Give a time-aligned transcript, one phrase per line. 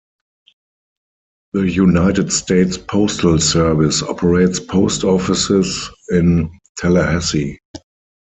[1.53, 7.59] The United States Postal Service operates post offices in Tallahassee.